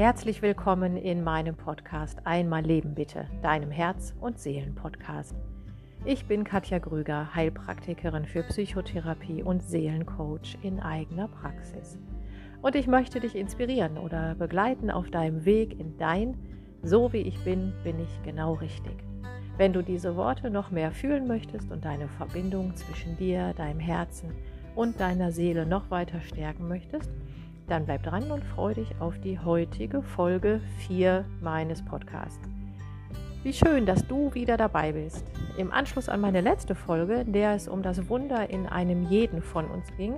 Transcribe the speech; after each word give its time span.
Herzlich 0.00 0.40
willkommen 0.40 0.96
in 0.96 1.22
meinem 1.22 1.54
Podcast 1.54 2.20
Einmal 2.24 2.62
Leben 2.62 2.94
bitte, 2.94 3.28
deinem 3.42 3.70
Herz- 3.70 4.14
und 4.18 4.38
Seelen-Podcast. 4.38 5.34
Ich 6.06 6.24
bin 6.24 6.42
Katja 6.42 6.78
Grüger, 6.78 7.34
Heilpraktikerin 7.34 8.24
für 8.24 8.42
Psychotherapie 8.44 9.42
und 9.42 9.62
Seelencoach 9.62 10.56
in 10.62 10.80
eigener 10.80 11.28
Praxis. 11.28 11.98
Und 12.62 12.76
ich 12.76 12.86
möchte 12.86 13.20
dich 13.20 13.34
inspirieren 13.34 13.98
oder 13.98 14.34
begleiten 14.36 14.90
auf 14.90 15.10
deinem 15.10 15.44
Weg 15.44 15.78
in 15.78 15.98
dein 15.98 16.34
So 16.82 17.12
wie 17.12 17.20
ich 17.20 17.38
bin, 17.44 17.74
bin 17.84 18.00
ich 18.00 18.22
genau 18.22 18.54
richtig. 18.54 19.04
Wenn 19.58 19.74
du 19.74 19.82
diese 19.82 20.16
Worte 20.16 20.48
noch 20.48 20.70
mehr 20.70 20.92
fühlen 20.92 21.26
möchtest 21.26 21.70
und 21.70 21.84
deine 21.84 22.08
Verbindung 22.08 22.74
zwischen 22.74 23.18
dir, 23.18 23.52
deinem 23.52 23.80
Herzen 23.80 24.30
und 24.74 24.98
deiner 24.98 25.30
Seele 25.30 25.66
noch 25.66 25.90
weiter 25.90 26.22
stärken 26.22 26.68
möchtest, 26.68 27.10
dann 27.70 27.84
bleib 27.84 28.02
dran 28.02 28.30
und 28.30 28.44
freu 28.44 28.74
dich 28.74 28.94
auf 28.98 29.18
die 29.20 29.38
heutige 29.38 30.02
Folge 30.02 30.60
4 30.88 31.24
meines 31.40 31.84
Podcasts. 31.84 32.40
Wie 33.44 33.52
schön, 33.52 33.86
dass 33.86 34.06
du 34.06 34.34
wieder 34.34 34.56
dabei 34.56 34.92
bist. 34.92 35.24
Im 35.56 35.72
Anschluss 35.72 36.08
an 36.08 36.20
meine 36.20 36.40
letzte 36.40 36.74
Folge, 36.74 37.14
in 37.14 37.32
der 37.32 37.54
es 37.54 37.68
um 37.68 37.82
das 37.82 38.08
Wunder 38.08 38.50
in 38.50 38.66
einem 38.66 39.08
jeden 39.08 39.40
von 39.40 39.66
uns 39.66 39.86
ging, 39.96 40.16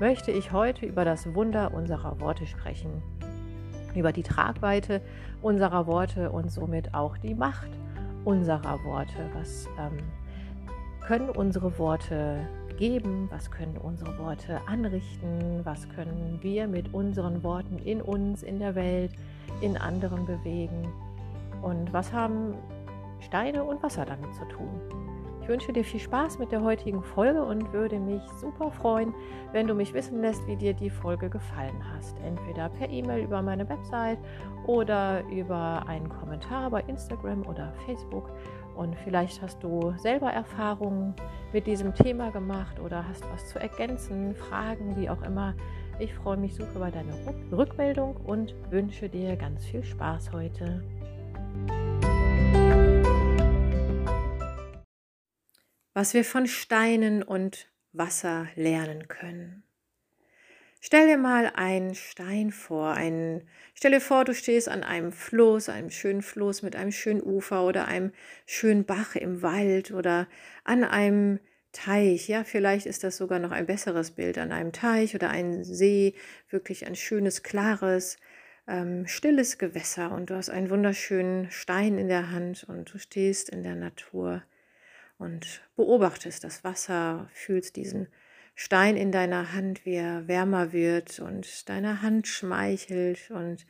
möchte 0.00 0.30
ich 0.30 0.52
heute 0.52 0.86
über 0.86 1.04
das 1.04 1.34
Wunder 1.34 1.74
unserer 1.74 2.18
Worte 2.18 2.46
sprechen. 2.46 3.02
Über 3.94 4.12
die 4.12 4.22
Tragweite 4.22 5.02
unserer 5.42 5.86
Worte 5.86 6.30
und 6.30 6.50
somit 6.50 6.94
auch 6.94 7.18
die 7.18 7.34
Macht 7.34 7.70
unserer 8.24 8.82
Worte. 8.84 9.30
Was 9.34 9.68
ähm, 9.78 9.98
können 11.06 11.28
unsere 11.28 11.78
Worte 11.78 12.48
geben, 12.76 13.28
was 13.30 13.50
können 13.50 13.76
unsere 13.76 14.18
Worte 14.18 14.60
anrichten, 14.66 15.60
was 15.64 15.88
können 15.88 16.38
wir 16.42 16.68
mit 16.68 16.92
unseren 16.94 17.42
Worten 17.42 17.78
in 17.78 18.00
uns, 18.00 18.42
in 18.42 18.58
der 18.58 18.74
Welt, 18.74 19.12
in 19.60 19.76
anderen 19.76 20.26
bewegen 20.26 20.92
und 21.62 21.92
was 21.92 22.12
haben 22.12 22.54
Steine 23.20 23.64
und 23.64 23.82
Wasser 23.82 24.04
damit 24.04 24.34
zu 24.34 24.44
tun. 24.48 24.80
Ich 25.46 25.48
wünsche 25.48 25.72
dir 25.72 25.84
viel 25.84 26.00
Spaß 26.00 26.40
mit 26.40 26.50
der 26.50 26.60
heutigen 26.60 27.04
Folge 27.04 27.40
und 27.40 27.72
würde 27.72 28.00
mich 28.00 28.20
super 28.40 28.68
freuen, 28.68 29.14
wenn 29.52 29.68
du 29.68 29.74
mich 29.74 29.94
wissen 29.94 30.20
lässt, 30.20 30.44
wie 30.48 30.56
dir 30.56 30.74
die 30.74 30.90
Folge 30.90 31.30
gefallen 31.30 31.80
hast. 31.94 32.16
Entweder 32.26 32.68
per 32.68 32.90
E-Mail 32.90 33.22
über 33.22 33.40
meine 33.42 33.68
Website 33.68 34.18
oder 34.66 35.22
über 35.28 35.84
einen 35.86 36.08
Kommentar 36.08 36.70
bei 36.70 36.80
Instagram 36.88 37.46
oder 37.46 37.72
Facebook. 37.86 38.28
Und 38.76 38.96
vielleicht 39.04 39.40
hast 39.42 39.62
du 39.62 39.94
selber 39.96 40.30
Erfahrungen 40.30 41.14
mit 41.52 41.66
diesem 41.66 41.94
Thema 41.94 42.30
gemacht 42.30 42.78
oder 42.78 43.06
hast 43.08 43.24
was 43.32 43.48
zu 43.48 43.58
ergänzen, 43.58 44.34
Fragen, 44.34 44.96
wie 44.96 45.08
auch 45.08 45.22
immer. 45.22 45.54
Ich 45.98 46.14
freue 46.14 46.36
mich 46.36 46.54
super 46.54 46.76
über 46.76 46.90
deine 46.90 47.14
Rückmeldung 47.50 48.16
und 48.16 48.54
wünsche 48.70 49.08
dir 49.08 49.36
ganz 49.36 49.64
viel 49.64 49.82
Spaß 49.82 50.32
heute. 50.32 50.82
was 55.96 56.12
wir 56.12 56.26
von 56.26 56.46
Steinen 56.46 57.22
und 57.22 57.72
Wasser 57.92 58.48
lernen 58.54 59.08
können. 59.08 59.65
Stell 60.86 61.08
dir 61.08 61.18
mal 61.18 61.50
einen 61.56 61.96
Stein 61.96 62.52
vor. 62.52 62.92
Einen, 62.92 63.42
stell 63.74 63.90
dir 63.90 64.00
vor, 64.00 64.24
du 64.24 64.32
stehst 64.32 64.68
an 64.68 64.84
einem 64.84 65.10
Fluss, 65.10 65.68
einem 65.68 65.90
schönen 65.90 66.22
Fluss 66.22 66.62
mit 66.62 66.76
einem 66.76 66.92
schönen 66.92 67.24
Ufer 67.24 67.64
oder 67.64 67.88
einem 67.88 68.12
schönen 68.46 68.84
Bach 68.84 69.16
im 69.16 69.42
Wald 69.42 69.90
oder 69.90 70.28
an 70.62 70.84
einem 70.84 71.40
Teich. 71.72 72.28
Ja, 72.28 72.44
vielleicht 72.44 72.86
ist 72.86 73.02
das 73.02 73.16
sogar 73.16 73.40
noch 73.40 73.50
ein 73.50 73.66
besseres 73.66 74.12
Bild 74.12 74.38
an 74.38 74.52
einem 74.52 74.70
Teich 74.70 75.16
oder 75.16 75.28
einem 75.28 75.64
See. 75.64 76.14
Wirklich 76.50 76.86
ein 76.86 76.94
schönes, 76.94 77.42
klares, 77.42 78.16
ähm, 78.68 79.08
stilles 79.08 79.58
Gewässer 79.58 80.12
und 80.12 80.30
du 80.30 80.36
hast 80.36 80.50
einen 80.50 80.70
wunderschönen 80.70 81.50
Stein 81.50 81.98
in 81.98 82.06
der 82.06 82.30
Hand 82.30 82.62
und 82.62 82.94
du 82.94 82.98
stehst 82.98 83.48
in 83.48 83.64
der 83.64 83.74
Natur 83.74 84.44
und 85.18 85.62
beobachtest 85.74 86.44
das 86.44 86.62
Wasser, 86.62 87.28
fühlst 87.32 87.74
diesen 87.74 88.06
Stein 88.58 88.96
in 88.96 89.12
deiner 89.12 89.52
Hand, 89.52 89.84
wie 89.84 89.96
er 89.96 90.26
wärmer 90.28 90.72
wird 90.72 91.20
und 91.20 91.68
deine 91.68 92.00
Hand 92.00 92.26
schmeichelt 92.26 93.30
und 93.30 93.66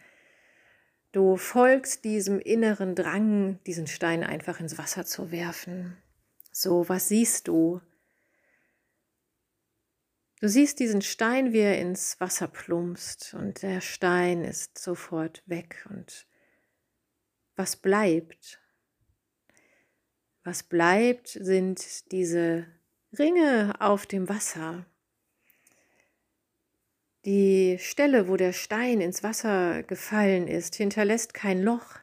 du 1.11 1.37
folgst 1.37 2.05
diesem 2.05 2.39
inneren 2.39 2.95
Drang, 2.95 3.59
diesen 3.65 3.89
Stein 3.89 4.23
einfach 4.23 4.61
ins 4.61 4.79
Wasser 4.79 5.05
zu 5.05 5.33
werfen. 5.33 5.97
So, 6.53 6.89
was 6.89 7.09
siehst 7.09 7.49
du? 7.49 7.81
Du 10.41 10.49
siehst 10.49 10.79
diesen 10.79 11.03
Stein, 11.03 11.53
wie 11.53 11.61
er 11.61 11.81
ins 11.81 12.21
Wasser 12.21 12.47
plumpst 12.47 13.35
und 13.35 13.63
der 13.63 13.81
Stein 13.81 14.45
ist 14.45 14.79
sofort 14.79 15.43
weg 15.47 15.85
und 15.91 16.29
was 17.57 17.75
bleibt? 17.75 18.61
Was 20.45 20.63
bleibt, 20.63 21.27
sind 21.27 22.13
diese 22.13 22.69
Ringe 23.19 23.75
auf 23.79 24.07
dem 24.07 24.29
Wasser. 24.29 24.85
Die 27.25 27.77
Stelle, 27.81 28.29
wo 28.29 28.37
der 28.37 28.53
Stein 28.53 29.01
ins 29.01 29.23
Wasser 29.23 29.83
gefallen 29.83 30.47
ist, 30.49 30.77
hinterlässt 30.77 31.35
kein 31.35 31.63
Loch 31.63 31.97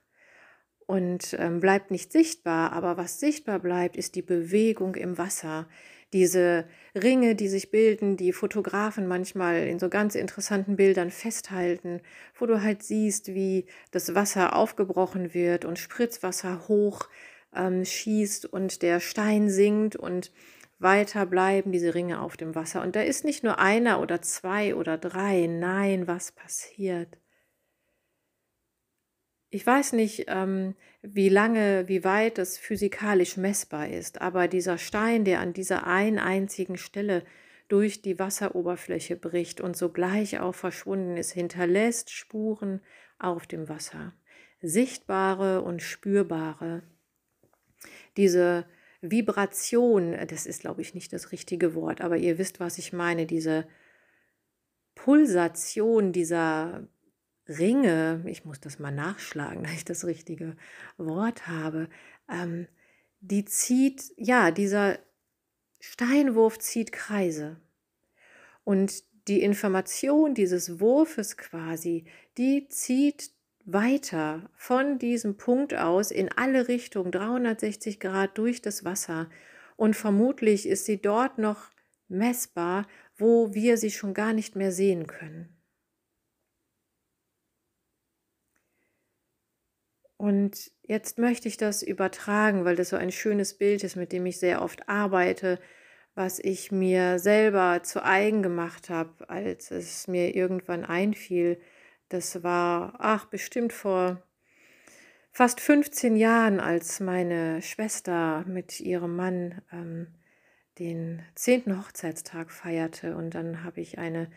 und 0.86 1.36
ähm, 1.40 1.60
bleibt 1.60 1.92
nicht 1.92 2.12
sichtbar, 2.12 2.74
aber 2.74 2.98
was 2.98 3.20
sichtbar 3.20 3.60
bleibt, 3.60 3.96
ist 3.96 4.16
die 4.16 4.22
Bewegung 4.22 4.96
im 4.96 5.18
Wasser. 5.18 5.68
Diese 6.12 6.68
Ringe, 6.94 7.36
die 7.36 7.48
sich 7.48 7.72
bilden, 7.72 8.18
die 8.18 8.34
Fotografen 8.34 9.08
manchmal 9.08 9.68
in 9.68 9.80
so 9.80 9.90
ganz 9.90 10.16
interessanten 10.16 10.76
Bildern 10.76 11.10
festhalten, 11.10 12.02
wo 12.38 12.46
du 12.46 12.62
halt 12.62 12.84
siehst, 12.84 13.34
wie 13.34 13.66
das 13.92 14.14
Wasser 14.14 14.56
aufgebrochen 14.56 15.34
wird 15.34 15.66
und 15.66 15.80
Spritzwasser 15.80 16.68
hoch 16.68 17.08
ähm, 17.56 17.86
schießt 17.86 18.46
und 18.46 18.82
der 18.82 19.00
Stein 19.00 19.50
sinkt 19.50 19.96
und 19.96 20.32
weiter 20.84 21.26
bleiben 21.26 21.72
diese 21.72 21.96
Ringe 21.96 22.22
auf 22.22 22.38
dem 22.38 22.56
Wasser. 22.56 22.82
Und 22.82 22.96
da 22.96 23.02
ist 23.02 23.26
nicht 23.26 23.44
nur 23.44 23.60
einer 23.60 24.02
oder 24.02 24.22
zwei 24.22 24.76
oder 24.76 24.98
drei, 24.98 25.48
nein, 25.48 26.08
was 26.08 26.32
passiert? 26.32 27.18
Ich 29.50 29.66
weiß 29.66 29.94
nicht, 29.94 30.26
ähm, 30.28 30.76
wie 31.02 31.30
lange, 31.30 31.88
wie 31.88 32.04
weit 32.04 32.38
das 32.38 32.58
physikalisch 32.58 33.38
messbar 33.38 33.88
ist, 33.88 34.22
aber 34.22 34.48
dieser 34.48 34.78
Stein, 34.78 35.26
der 35.26 35.40
an 35.40 35.54
dieser 35.54 35.86
einen 35.86 36.18
einzigen 36.18 36.78
Stelle 36.78 37.24
durch 37.68 38.02
die 38.02 38.20
Wasseroberfläche 38.20 39.16
bricht 39.16 39.62
und 39.62 39.78
sogleich 39.78 40.40
auch 40.40 40.56
verschwunden 40.56 41.18
ist, 41.18 41.32
hinterlässt 41.32 42.10
Spuren 42.12 42.82
auf 43.20 43.48
dem 43.48 43.70
Wasser. 43.70 44.14
Sichtbare 44.62 45.62
und 45.62 45.82
spürbare 45.82 46.84
diese 48.18 48.66
Vibration, 49.04 50.14
äh, 50.14 50.26
das 50.26 50.46
ist, 50.46 50.62
glaube 50.62 50.82
ich, 50.82 50.94
nicht 50.96 51.14
das 51.14 51.32
richtige 51.32 51.76
Wort, 51.76 52.02
aber 52.02 52.18
ihr 52.18 52.38
wisst, 52.38 52.60
was 52.60 52.78
ich 52.78 52.94
meine, 52.94 53.26
diese 53.26 53.68
Pulsation 54.96 56.14
dieser 56.14 56.88
Ringe, 57.48 58.24
ich 58.28 58.46
muss 58.46 58.62
das 58.62 58.80
mal 58.80 58.92
nachschlagen, 58.92 59.64
dass 59.64 59.74
ich 59.74 59.86
das 59.86 60.06
richtige 60.06 60.56
Wort 60.98 61.48
habe, 61.48 61.90
ähm, 62.30 62.68
die 63.20 63.46
zieht, 63.46 64.12
ja, 64.18 64.52
dieser 64.52 65.00
Steinwurf 65.80 66.60
zieht 66.60 66.92
Kreise. 66.92 67.58
Und 68.64 69.04
die 69.28 69.42
Information 69.42 70.34
dieses 70.34 70.80
Wurfes 70.80 71.38
quasi, 71.38 72.06
die 72.38 72.68
zieht 72.70 73.32
weiter 73.66 74.50
von 74.56 75.00
diesem 75.00 75.38
Punkt 75.38 75.74
aus 75.74 76.12
in 76.12 76.30
alle 76.32 76.68
Richtungen 76.68 77.12
360 77.12 78.00
Grad 78.00 78.38
durch 78.38 78.62
das 78.62 78.84
Wasser 78.84 79.30
und 79.76 79.96
vermutlich 79.96 80.68
ist 80.68 80.86
sie 80.86 81.02
dort 81.02 81.38
noch 81.38 81.72
messbar, 82.08 82.88
wo 83.16 83.54
wir 83.54 83.78
sie 83.78 83.92
schon 83.92 84.14
gar 84.14 84.34
nicht 84.34 84.56
mehr 84.56 84.72
sehen 84.72 85.08
können. 85.08 85.50
Und 90.18 90.72
jetzt 90.84 91.18
möchte 91.18 91.50
ich 91.50 91.58
das 91.58 91.84
übertragen, 91.84 92.64
weil 92.64 92.78
das 92.78 92.90
so 92.90 92.96
ein 92.96 93.12
schönes 93.12 93.58
Bild 93.58 93.84
ist, 93.84 93.98
mit 93.98 94.14
dem 94.14 94.26
ich 94.26 94.40
sehr 94.40 94.62
oft 94.62 94.88
arbeite, 94.88 95.60
was 96.16 96.40
ich 96.40 96.72
mir 96.72 97.20
selber 97.20 97.82
zu 97.84 98.04
eigen 98.06 98.42
gemacht 98.42 98.90
habe, 98.90 99.30
als 99.30 99.72
es 99.72 100.08
mir 100.08 100.36
irgendwann 100.36 100.86
einfiel, 100.86 101.60
das 102.14 102.44
war, 102.44 102.94
ach, 103.00 103.26
bestimmt 103.26 103.74
vor 103.74 104.22
fast 105.32 105.60
15 105.60 106.16
Jahren, 106.16 106.60
als 106.60 107.00
meine 107.00 107.62
Schwester 107.64 108.46
mit 108.48 108.80
ihrem 108.80 109.16
Mann 109.16 109.62
ähm, 109.72 110.08
den 110.78 111.24
10. 111.34 111.80
Hochzeitstag 111.80 112.52
feierte. 112.52 113.16
Und 113.16 113.34
dann 113.34 113.64
habe 113.64 113.82
ich 113.82 113.98
eine 113.98 114.30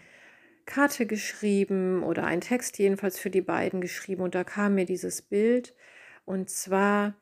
Karte 0.64 1.04
geschrieben 1.04 2.02
oder 2.02 2.24
einen 2.24 2.40
Text 2.40 2.78
jedenfalls 2.78 3.18
für 3.18 3.30
die 3.30 3.42
beiden 3.42 3.82
geschrieben. 3.82 4.22
Und 4.22 4.34
da 4.34 4.42
kam 4.42 4.74
mir 4.74 4.86
dieses 4.86 5.20
Bild. 5.20 5.74
Und 6.24 6.48
zwar 6.48 7.14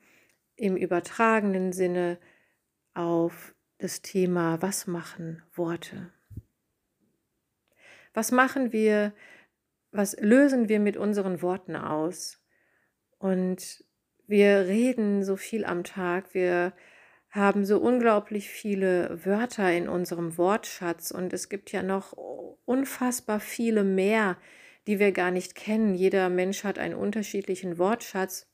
im 0.55 0.77
übertragenen 0.77 1.73
Sinne 1.73 2.19
auf 2.95 3.56
das 3.79 4.03
Thema, 4.03 4.62
was 4.62 4.87
machen 4.87 5.43
Worte? 5.53 6.12
Was 8.15 8.31
machen 8.31 8.73
wir 8.73 9.12
was 9.94 10.17
lösen 10.20 10.69
wir 10.69 10.81
mit 10.81 10.96
unseren 10.96 11.41
Worten 11.41 11.76
aus? 11.76 12.43
Und 13.19 13.85
wir 14.26 14.67
reden 14.67 15.25
so 15.25 15.37
viel 15.37 15.64
am 15.64 15.85
Tag, 15.85 16.35
wir 16.35 16.73
haben 17.31 17.64
so 17.64 17.79
unglaublich 17.79 18.49
viele 18.49 19.25
Wörter 19.25 19.73
in 19.73 19.88
unserem 19.88 20.37
Wortschatz 20.37 21.11
und 21.11 21.32
es 21.32 21.49
gibt 21.49 21.73
ja 21.73 21.82
noch 21.82 22.12
unfassbar 22.64 23.41
viele 23.41 23.85
mehr, 23.85 24.37
die 24.87 24.99
wir 24.99 25.12
gar 25.12 25.31
nicht 25.31 25.55
kennen. 25.55 25.94
Jeder 25.94 26.29
Mensch 26.29 26.64
hat 26.64 26.79
einen 26.79 26.94
unterschiedlichen 26.94 27.79
Wortschatz. 27.79 28.46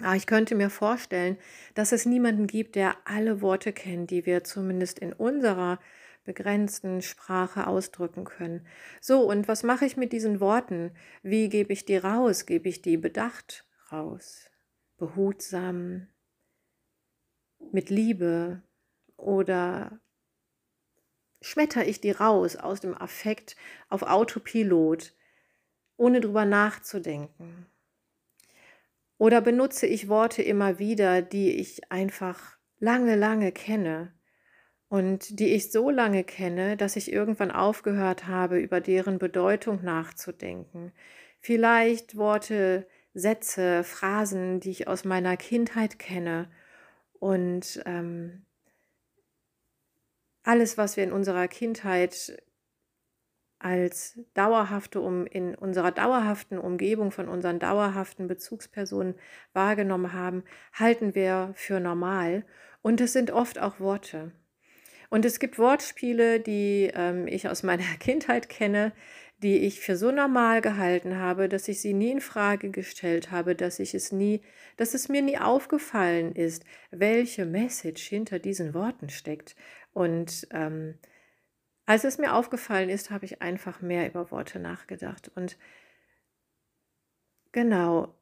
Aber 0.00 0.16
ich 0.16 0.26
könnte 0.26 0.54
mir 0.54 0.70
vorstellen, 0.70 1.38
dass 1.74 1.92
es 1.92 2.06
niemanden 2.06 2.46
gibt, 2.46 2.74
der 2.74 2.96
alle 3.04 3.40
Worte 3.40 3.72
kennt, 3.72 4.10
die 4.10 4.26
wir 4.26 4.44
zumindest 4.44 4.98
in 4.98 5.12
unserer 5.12 5.78
begrenzten 6.26 7.00
Sprache 7.00 7.66
ausdrücken 7.66 8.24
können. 8.24 8.66
So, 9.00 9.22
und 9.22 9.48
was 9.48 9.62
mache 9.62 9.86
ich 9.86 9.96
mit 9.96 10.12
diesen 10.12 10.40
Worten? 10.40 10.90
Wie 11.22 11.48
gebe 11.48 11.72
ich 11.72 11.86
die 11.86 11.96
raus? 11.96 12.44
Gebe 12.44 12.68
ich 12.68 12.82
die 12.82 12.98
bedacht 12.98 13.66
raus? 13.90 14.50
Behutsam? 14.98 16.08
mit 17.72 17.90
Liebe 17.90 18.62
oder 19.16 20.00
schmetter 21.40 21.86
ich 21.86 22.00
die 22.00 22.10
raus 22.10 22.56
aus 22.56 22.80
dem 22.80 22.94
Affekt 22.94 23.56
auf 23.88 24.02
Autopilot, 24.02 25.14
ohne 25.96 26.20
drüber 26.20 26.44
nachzudenken? 26.44 27.66
Oder 29.18 29.40
benutze 29.40 29.86
ich 29.86 30.08
Worte 30.08 30.42
immer 30.42 30.78
wieder, 30.78 31.22
die 31.22 31.52
ich 31.52 31.90
einfach 31.90 32.58
lange, 32.78 33.16
lange 33.16 33.52
kenne 33.52 34.12
und 34.88 35.40
die 35.40 35.54
ich 35.54 35.72
so 35.72 35.90
lange 35.90 36.24
kenne, 36.24 36.76
dass 36.76 36.96
ich 36.96 37.12
irgendwann 37.12 37.50
aufgehört 37.50 38.26
habe, 38.26 38.58
über 38.58 38.80
deren 38.80 39.18
Bedeutung 39.18 39.82
nachzudenken? 39.82 40.92
Vielleicht 41.40 42.16
Worte, 42.16 42.86
Sätze, 43.14 43.84
Phrasen, 43.84 44.60
die 44.60 44.70
ich 44.70 44.88
aus 44.88 45.04
meiner 45.04 45.36
Kindheit 45.36 45.98
kenne 45.98 46.48
und 47.18 47.82
ähm, 47.86 48.44
alles, 50.42 50.78
was 50.78 50.96
wir 50.96 51.04
in 51.04 51.12
unserer 51.12 51.48
Kindheit 51.48 52.40
als 53.58 54.20
dauerhafte, 54.34 55.00
um 55.00 55.26
in 55.26 55.54
unserer 55.54 55.90
dauerhaften 55.90 56.58
Umgebung 56.58 57.10
von 57.10 57.28
unseren 57.28 57.58
dauerhaften 57.58 58.28
Bezugspersonen 58.28 59.14
wahrgenommen 59.54 60.12
haben, 60.12 60.44
halten 60.72 61.14
wir 61.14 61.52
für 61.54 61.80
normal. 61.80 62.44
Und 62.82 63.00
es 63.00 63.12
sind 63.12 63.30
oft 63.30 63.58
auch 63.58 63.80
Worte. 63.80 64.30
Und 65.10 65.24
es 65.24 65.38
gibt 65.38 65.58
Wortspiele, 65.58 66.40
die 66.40 66.90
ähm, 66.94 67.26
ich 67.26 67.48
aus 67.48 67.62
meiner 67.62 67.84
Kindheit 68.00 68.48
kenne, 68.48 68.92
die 69.38 69.58
ich 69.58 69.80
für 69.80 69.96
so 69.96 70.10
normal 70.10 70.62
gehalten 70.62 71.16
habe, 71.18 71.48
dass 71.48 71.68
ich 71.68 71.80
sie 71.80 71.92
nie 71.92 72.12
in 72.12 72.20
Frage 72.20 72.70
gestellt 72.70 73.30
habe, 73.30 73.54
dass 73.54 73.78
ich 73.78 73.94
es 73.94 74.10
nie, 74.10 74.40
dass 74.76 74.94
es 74.94 75.08
mir 75.08 75.20
nie 75.20 75.38
aufgefallen 75.38 76.34
ist, 76.34 76.64
welche 76.90 77.44
Message 77.44 78.08
hinter 78.08 78.38
diesen 78.38 78.72
Worten 78.72 79.10
steckt. 79.10 79.54
Und 79.92 80.48
ähm, 80.52 80.98
als 81.84 82.04
es 82.04 82.18
mir 82.18 82.34
aufgefallen 82.34 82.88
ist, 82.88 83.10
habe 83.10 83.26
ich 83.26 83.42
einfach 83.42 83.80
mehr 83.82 84.08
über 84.08 84.30
Worte 84.30 84.58
nachgedacht. 84.58 85.30
Und 85.34 85.58
genau, 87.52 88.14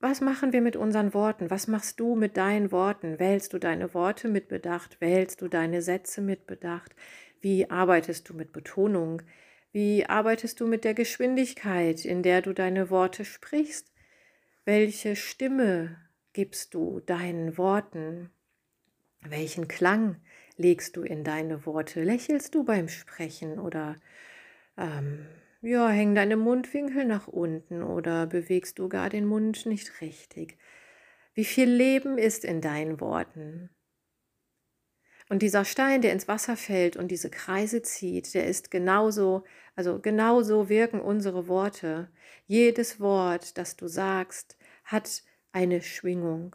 was 0.00 0.20
machen 0.20 0.52
wir 0.52 0.60
mit 0.60 0.76
unseren 0.76 1.14
Worten? 1.14 1.50
Was 1.50 1.68
machst 1.68 2.00
du 2.00 2.14
mit 2.14 2.36
deinen 2.36 2.70
Worten? 2.70 3.18
Wählst 3.18 3.52
du 3.52 3.58
deine 3.58 3.94
Worte 3.94 4.28
mit 4.28 4.48
Bedacht? 4.48 5.00
Wählst 5.00 5.40
du 5.40 5.48
deine 5.48 5.82
Sätze 5.82 6.20
mit 6.20 6.46
Bedacht? 6.46 6.94
Wie 7.40 7.70
arbeitest 7.70 8.28
du 8.28 8.34
mit 8.34 8.52
Betonung? 8.52 9.22
Wie 9.72 10.06
arbeitest 10.06 10.60
du 10.60 10.66
mit 10.66 10.84
der 10.84 10.94
Geschwindigkeit, 10.94 12.04
in 12.04 12.22
der 12.22 12.42
du 12.42 12.52
deine 12.52 12.90
Worte 12.90 13.24
sprichst? 13.24 13.92
Welche 14.64 15.16
Stimme 15.16 15.96
gibst 16.32 16.74
du 16.74 17.00
deinen 17.00 17.56
Worten? 17.56 18.30
Welchen 19.22 19.68
Klang 19.68 20.16
legst 20.56 20.96
du 20.96 21.02
in 21.02 21.24
deine 21.24 21.66
Worte? 21.66 22.02
Lächelst 22.02 22.54
du 22.54 22.64
beim 22.64 22.88
Sprechen 22.88 23.58
oder 23.58 23.96
ähm, 24.76 25.26
ja, 25.66 25.88
hängen 25.88 26.14
deine 26.14 26.36
Mundwinkel 26.36 27.04
nach 27.04 27.26
unten 27.26 27.82
oder 27.82 28.26
bewegst 28.26 28.78
du 28.78 28.88
gar 28.88 29.10
den 29.10 29.26
Mund 29.26 29.66
nicht 29.66 30.00
richtig? 30.00 30.58
Wie 31.34 31.44
viel 31.44 31.68
Leben 31.68 32.18
ist 32.18 32.44
in 32.44 32.60
deinen 32.60 33.00
Worten? 33.00 33.70
Und 35.28 35.42
dieser 35.42 35.64
Stein, 35.64 36.02
der 36.02 36.12
ins 36.12 36.28
Wasser 36.28 36.56
fällt 36.56 36.96
und 36.96 37.08
diese 37.08 37.30
Kreise 37.30 37.82
zieht, 37.82 38.32
der 38.32 38.46
ist 38.46 38.70
genauso, 38.70 39.42
also 39.74 39.98
genauso 40.00 40.68
wirken 40.68 41.00
unsere 41.00 41.48
Worte. 41.48 42.10
Jedes 42.46 43.00
Wort, 43.00 43.58
das 43.58 43.76
du 43.76 43.88
sagst, 43.88 44.56
hat 44.84 45.24
eine 45.50 45.82
Schwingung. 45.82 46.54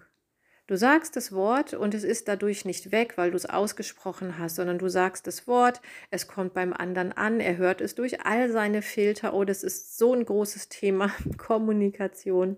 Du 0.71 0.77
sagst 0.77 1.17
das 1.17 1.33
Wort 1.33 1.73
und 1.73 1.93
es 1.93 2.05
ist 2.05 2.29
dadurch 2.29 2.63
nicht 2.63 2.93
weg, 2.93 3.17
weil 3.17 3.31
du 3.31 3.35
es 3.35 3.45
ausgesprochen 3.45 4.37
hast, 4.37 4.55
sondern 4.55 4.79
du 4.79 4.87
sagst 4.87 5.27
das 5.27 5.45
Wort, 5.45 5.81
es 6.11 6.29
kommt 6.29 6.53
beim 6.53 6.71
anderen 6.71 7.11
an, 7.11 7.41
er 7.41 7.57
hört 7.57 7.81
es 7.81 7.93
durch 7.93 8.25
all 8.25 8.49
seine 8.49 8.81
Filter. 8.81 9.33
Oh, 9.33 9.43
das 9.43 9.63
ist 9.63 9.97
so 9.97 10.13
ein 10.13 10.23
großes 10.23 10.69
Thema, 10.69 11.11
Kommunikation. 11.37 12.55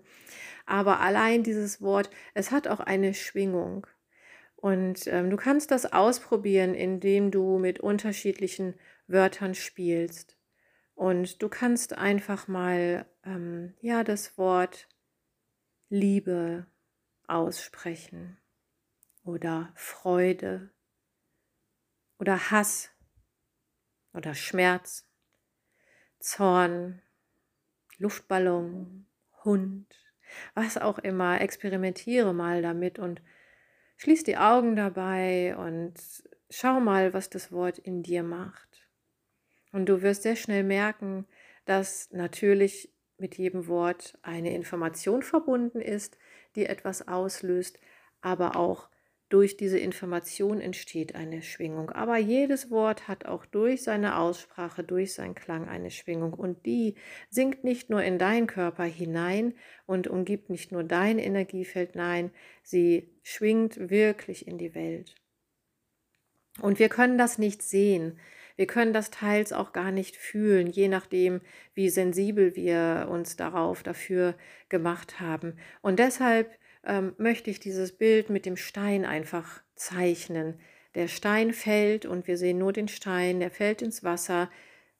Aber 0.64 1.00
allein 1.00 1.42
dieses 1.42 1.82
Wort, 1.82 2.08
es 2.34 2.52
hat 2.52 2.68
auch 2.68 2.78
eine 2.78 3.14
Schwingung. 3.14 3.84
Und 4.54 5.08
ähm, 5.08 5.28
du 5.28 5.36
kannst 5.36 5.72
das 5.72 5.92
ausprobieren, 5.92 6.76
indem 6.76 7.32
du 7.32 7.58
mit 7.58 7.80
unterschiedlichen 7.80 8.74
Wörtern 9.08 9.56
spielst. 9.56 10.36
Und 10.94 11.42
du 11.42 11.48
kannst 11.48 11.98
einfach 11.98 12.46
mal 12.46 13.06
ähm, 13.24 13.74
ja 13.80 14.04
das 14.04 14.38
Wort 14.38 14.86
Liebe 15.88 16.68
aussprechen 17.28 18.38
oder 19.24 19.72
Freude 19.74 20.70
oder 22.18 22.50
Hass 22.50 22.90
oder 24.12 24.34
Schmerz, 24.34 25.06
Zorn, 26.20 27.02
Luftballon, 27.98 29.06
Hund, 29.44 29.86
was 30.54 30.78
auch 30.78 30.98
immer. 30.98 31.40
Experimentiere 31.40 32.32
mal 32.32 32.62
damit 32.62 32.98
und 32.98 33.20
Schließ 33.96 34.24
die 34.24 34.36
Augen 34.36 34.76
dabei 34.76 35.56
und 35.56 35.94
schau 36.50 36.80
mal, 36.80 37.14
was 37.14 37.30
das 37.30 37.52
Wort 37.52 37.78
in 37.78 38.02
dir 38.02 38.22
macht. 38.22 38.88
Und 39.72 39.86
du 39.86 40.02
wirst 40.02 40.22
sehr 40.22 40.36
schnell 40.36 40.62
merken, 40.62 41.26
dass 41.64 42.10
natürlich 42.12 42.92
mit 43.16 43.38
jedem 43.38 43.66
Wort 43.68 44.18
eine 44.22 44.54
Information 44.54 45.22
verbunden 45.22 45.80
ist, 45.80 46.18
die 46.56 46.66
etwas 46.66 47.06
auslöst, 47.08 47.78
aber 48.20 48.56
auch 48.56 48.88
durch 49.34 49.56
diese 49.56 49.78
Information 49.78 50.60
entsteht 50.60 51.14
eine 51.14 51.42
Schwingung. 51.42 51.90
Aber 51.90 52.18
jedes 52.18 52.70
Wort 52.70 53.08
hat 53.08 53.26
auch 53.26 53.46
durch 53.46 53.82
seine 53.82 54.18
Aussprache, 54.18 54.84
durch 54.84 55.14
seinen 55.14 55.34
Klang 55.34 55.68
eine 55.68 55.90
Schwingung. 55.90 56.34
Und 56.34 56.66
die 56.66 56.94
sinkt 57.30 57.64
nicht 57.64 57.90
nur 57.90 58.02
in 58.02 58.18
deinen 58.18 58.46
Körper 58.46 58.84
hinein 58.84 59.54
und 59.86 60.06
umgibt 60.06 60.50
nicht 60.50 60.72
nur 60.72 60.84
dein 60.84 61.18
Energiefeld, 61.18 61.96
nein, 61.96 62.30
sie 62.62 63.10
schwingt 63.22 63.90
wirklich 63.90 64.46
in 64.46 64.58
die 64.58 64.74
Welt. 64.74 65.16
Und 66.60 66.78
wir 66.78 66.88
können 66.88 67.18
das 67.18 67.38
nicht 67.38 67.62
sehen. 67.62 68.20
Wir 68.56 68.66
können 68.66 68.92
das 68.92 69.10
teils 69.10 69.52
auch 69.52 69.72
gar 69.72 69.90
nicht 69.90 70.16
fühlen, 70.16 70.68
je 70.68 70.88
nachdem, 70.88 71.40
wie 71.74 71.90
sensibel 71.90 72.54
wir 72.54 73.08
uns 73.10 73.36
darauf 73.36 73.82
dafür 73.82 74.34
gemacht 74.68 75.20
haben. 75.20 75.56
Und 75.82 75.98
deshalb 75.98 76.56
ähm, 76.84 77.14
möchte 77.18 77.50
ich 77.50 77.58
dieses 77.58 77.92
Bild 77.92 78.30
mit 78.30 78.46
dem 78.46 78.56
Stein 78.56 79.04
einfach 79.04 79.62
zeichnen. 79.74 80.60
Der 80.94 81.08
Stein 81.08 81.52
fällt 81.52 82.06
und 82.06 82.28
wir 82.28 82.36
sehen 82.36 82.58
nur 82.58 82.72
den 82.72 82.86
Stein, 82.88 83.40
der 83.40 83.50
fällt 83.50 83.82
ins 83.82 84.04
Wasser, 84.04 84.48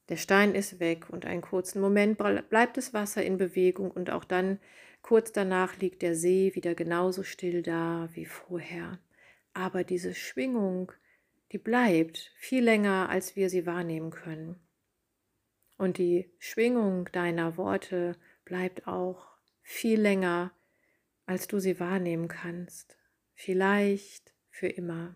der 0.09 0.17
Stein 0.17 0.55
ist 0.55 0.81
weg 0.81 1.09
und 1.09 1.25
einen 1.25 1.41
kurzen 1.41 1.81
Moment 1.81 2.19
bleibt 2.19 2.77
das 2.77 2.93
Wasser 2.93 3.23
in 3.25 3.39
Bewegung 3.39 3.91
und 3.91 4.11
auch 4.11 4.25
dann 4.25 4.59
kurz 5.01 5.33
danach 5.33 5.79
liegt 5.79 6.03
der 6.03 6.15
See 6.15 6.55
wieder 6.55 6.75
genauso 6.75 7.23
still 7.23 7.63
da 7.63 8.09
wie 8.13 8.27
vorher. 8.27 8.99
Aber 9.55 9.85
diese 9.85 10.15
Schwingung, 10.15 10.93
die 11.55 11.59
bleibt 11.59 12.33
viel 12.35 12.65
länger, 12.65 13.09
als 13.11 13.37
wir 13.37 13.49
sie 13.49 13.65
wahrnehmen 13.65 14.11
können. 14.11 14.59
Und 15.77 15.99
die 15.99 16.35
Schwingung 16.41 17.09
deiner 17.13 17.57
Worte 17.57 18.19
bleibt 18.45 18.89
auch 18.89 19.29
viel 19.63 20.01
länger, 20.01 20.51
als 21.27 21.47
du 21.47 21.61
sie 21.61 21.79
wahrnehmen 21.79 22.27
kannst, 22.27 22.99
vielleicht 23.35 24.35
für 24.51 24.67
immer. 24.67 25.15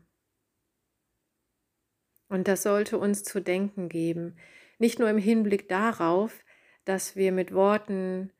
Und 2.29 2.47
das 2.47 2.63
sollte 2.63 2.99
uns 2.99 3.25
zu 3.25 3.41
denken 3.41 3.89
geben, 3.89 4.39
nicht 4.79 5.01
nur 5.01 5.11
im 5.11 5.19
Hinblick 5.19 5.69
darauf, 5.69 6.45
dass 6.85 7.17
wir 7.17 7.33
mit 7.33 7.53
Worten 7.53 8.33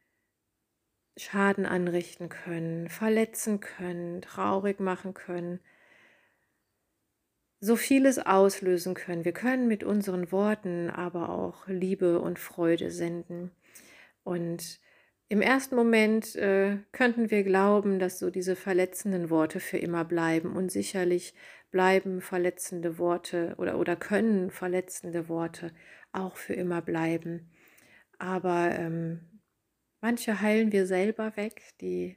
Schaden 1.17 1.67
anrichten 1.67 2.29
können, 2.29 2.89
verletzen 2.91 3.59
können, 3.59 4.23
traurig 4.23 4.79
machen 4.79 5.15
können, 5.15 5.59
so 7.61 7.77
vieles 7.77 8.19
auslösen 8.19 8.95
können. 8.95 9.25
Wir 9.25 9.33
können 9.33 9.67
mit 9.67 9.83
unseren 9.83 10.31
Worten 10.31 10.91
aber 10.91 11.31
auch 11.31 11.67
Liebe 11.67 12.21
und 12.21 12.39
Freude 12.39 12.91
senden. 12.91 13.51
Und 14.23 14.81
im 15.29 15.43
ersten 15.43 15.75
Moment 15.75 16.37
äh, 16.37 16.79
könnten 16.93 17.31
wir 17.31 17.43
glauben, 17.43 17.99
dass 17.99 18.19
so 18.19 18.31
diese 18.31 18.57
verletzenden 18.57 19.29
Worte 19.29 19.61
für 19.61 19.79
immer 19.79 20.05
bleiben. 20.05 20.57
Und 20.57 20.71
sicherlich 20.71 21.35
bleiben 21.71 22.21
verletzende 22.21 22.99
Worte 22.99 23.55
oder, 23.59 23.79
oder 23.79 23.97
können 23.97 24.51
verletzende 24.51 25.29
Worte 25.29 25.73
auch 26.13 26.37
für 26.37 26.55
immer 26.55 26.81
bleiben. 26.81 27.51
Aber 28.19 28.71
ähm, 28.73 29.21
manche 30.01 30.41
heilen 30.41 30.73
wir 30.73 30.87
selber 30.87 31.37
weg. 31.37 31.63
Die 31.81 32.17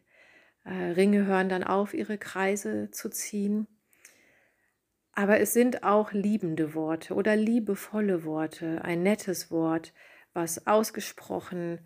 äh, 0.63 0.71
Ringe 0.71 1.25
hören 1.25 1.49
dann 1.49 1.63
auf, 1.63 1.93
ihre 1.93 2.17
Kreise 2.17 2.91
zu 2.91 3.09
ziehen. 3.09 3.67
Aber 5.13 5.39
es 5.39 5.53
sind 5.53 5.83
auch 5.83 6.13
liebende 6.13 6.73
Worte 6.73 7.13
oder 7.15 7.35
liebevolle 7.35 8.23
Worte, 8.23 8.81
ein 8.83 9.03
nettes 9.03 9.51
Wort, 9.51 9.93
was 10.33 10.67
ausgesprochen 10.67 11.79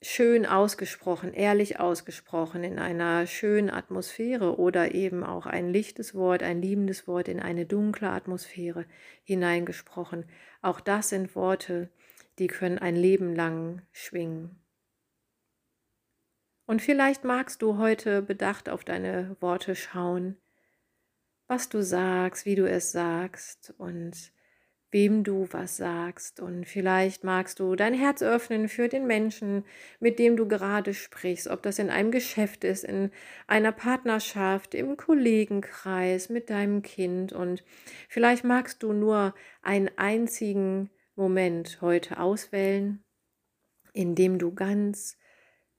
schön 0.00 0.46
ausgesprochen, 0.46 1.34
ehrlich 1.34 1.80
ausgesprochen, 1.80 2.62
in 2.62 2.78
einer 2.78 3.26
schönen 3.26 3.70
Atmosphäre 3.70 4.58
oder 4.58 4.94
eben 4.94 5.24
auch 5.24 5.46
ein 5.46 5.72
lichtes 5.72 6.14
Wort, 6.14 6.42
ein 6.42 6.62
liebendes 6.62 7.08
Wort 7.08 7.28
in 7.28 7.40
eine 7.40 7.66
dunkle 7.66 8.10
Atmosphäre 8.10 8.86
hineingesprochen. 9.24 10.26
Auch 10.62 10.80
das 10.80 11.08
sind 11.08 11.34
Worte, 11.34 11.90
die 12.38 12.46
können 12.46 12.78
ein 12.78 12.96
Leben 12.96 13.34
lang 13.34 13.82
schwingen. 13.90 14.62
Und 16.66 16.82
vielleicht 16.82 17.24
magst 17.24 17.62
du 17.62 17.78
heute 17.78 18.22
bedacht 18.22 18.68
auf 18.68 18.84
deine 18.84 19.36
Worte 19.40 19.74
schauen, 19.74 20.36
was 21.48 21.68
du 21.68 21.82
sagst, 21.82 22.46
wie 22.46 22.54
du 22.54 22.68
es 22.68 22.92
sagst 22.92 23.74
und 23.78 24.32
wem 24.90 25.24
du 25.24 25.48
was 25.50 25.76
sagst. 25.76 26.40
Und 26.40 26.66
vielleicht 26.66 27.24
magst 27.24 27.60
du 27.60 27.74
dein 27.74 27.94
Herz 27.94 28.22
öffnen 28.22 28.68
für 28.68 28.88
den 28.88 29.06
Menschen, 29.06 29.64
mit 30.00 30.18
dem 30.18 30.36
du 30.36 30.46
gerade 30.46 30.94
sprichst, 30.94 31.48
ob 31.48 31.62
das 31.62 31.78
in 31.78 31.90
einem 31.90 32.10
Geschäft 32.10 32.64
ist, 32.64 32.84
in 32.84 33.10
einer 33.46 33.72
Partnerschaft, 33.72 34.74
im 34.74 34.96
Kollegenkreis, 34.96 36.28
mit 36.28 36.50
deinem 36.50 36.82
Kind. 36.82 37.32
Und 37.32 37.64
vielleicht 38.08 38.44
magst 38.44 38.82
du 38.82 38.92
nur 38.92 39.34
einen 39.62 39.90
einzigen 39.96 40.90
Moment 41.16 41.80
heute 41.80 42.20
auswählen, 42.20 43.04
in 43.92 44.14
dem 44.14 44.38
du 44.38 44.54
ganz 44.54 45.18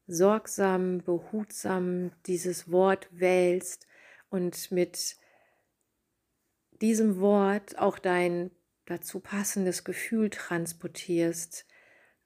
sorgsam, 0.08 1.04
behutsam 1.04 2.12
dieses 2.26 2.72
Wort 2.72 3.08
wählst 3.12 3.88
und 4.30 4.72
mit 4.72 5.19
diesem 6.82 7.20
Wort 7.20 7.78
auch 7.78 8.00
dein 8.00 8.52
dazu 8.86 9.20
passendes 9.20 9.84
Gefühl 9.84 10.30
transportierst. 10.30 11.66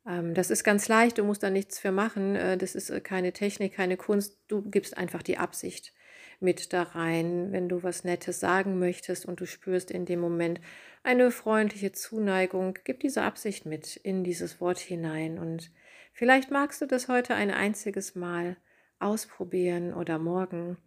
Ähm, 0.07 0.33
das 0.33 0.49
ist 0.49 0.63
ganz 0.63 0.87
leicht, 0.87 1.17
du 1.17 1.23
musst 1.23 1.43
da 1.43 1.49
nichts 1.49 1.79
für 1.79 1.91
machen. 1.91 2.35
Äh, 2.35 2.57
das 2.57 2.75
ist 2.75 2.89
äh, 2.89 3.01
keine 3.01 3.33
Technik, 3.33 3.73
keine 3.73 3.97
Kunst. 3.97 4.39
Du 4.47 4.61
gibst 4.61 4.97
einfach 4.97 5.23
die 5.23 5.37
Absicht 5.37 5.93
mit 6.39 6.73
da 6.73 6.83
rein, 6.83 7.51
wenn 7.51 7.69
du 7.69 7.83
was 7.83 8.03
Nettes 8.03 8.39
sagen 8.39 8.79
möchtest 8.79 9.25
und 9.25 9.39
du 9.39 9.45
spürst 9.45 9.91
in 9.91 10.05
dem 10.05 10.19
Moment 10.19 10.59
eine 11.03 11.31
freundliche 11.31 11.91
Zuneigung. 11.91 12.77
Gib 12.83 12.99
diese 12.99 13.23
Absicht 13.23 13.65
mit 13.65 13.95
in 13.95 14.23
dieses 14.23 14.59
Wort 14.59 14.79
hinein 14.79 15.37
und 15.39 15.71
vielleicht 16.11 16.51
magst 16.51 16.81
du 16.81 16.85
das 16.85 17.07
heute 17.07 17.35
ein 17.35 17.51
einziges 17.51 18.15
Mal 18.15 18.57
ausprobieren 18.99 19.93
oder 19.93 20.19
morgen 20.19 20.77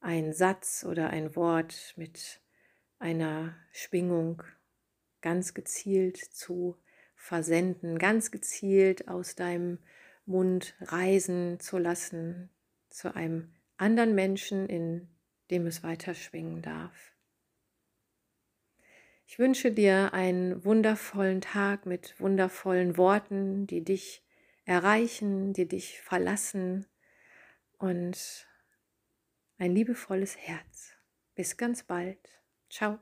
ein 0.00 0.32
Satz 0.32 0.86
oder 0.88 1.10
ein 1.10 1.34
Wort 1.34 1.94
mit 1.96 2.40
einer 3.04 3.54
Schwingung 3.70 4.42
ganz 5.20 5.52
gezielt 5.52 6.16
zu 6.16 6.78
versenden, 7.14 7.98
ganz 7.98 8.30
gezielt 8.30 9.08
aus 9.08 9.34
deinem 9.34 9.78
Mund 10.24 10.74
reisen 10.80 11.60
zu 11.60 11.76
lassen 11.76 12.48
zu 12.88 13.14
einem 13.14 13.52
anderen 13.76 14.14
Menschen, 14.14 14.70
in 14.70 15.08
dem 15.50 15.66
es 15.66 15.82
weiter 15.82 16.14
schwingen 16.14 16.62
darf. 16.62 17.12
Ich 19.26 19.38
wünsche 19.38 19.70
dir 19.70 20.14
einen 20.14 20.64
wundervollen 20.64 21.42
Tag 21.42 21.84
mit 21.84 22.18
wundervollen 22.18 22.96
Worten, 22.96 23.66
die 23.66 23.84
dich 23.84 24.24
erreichen, 24.64 25.52
die 25.52 25.68
dich 25.68 26.00
verlassen 26.00 26.86
und 27.76 28.48
ein 29.58 29.74
liebevolles 29.74 30.38
Herz. 30.38 30.92
Bis 31.34 31.58
ganz 31.58 31.82
bald. 31.82 32.43
Ciao. 32.74 32.98